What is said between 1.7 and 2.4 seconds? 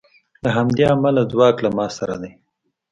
ما سره دی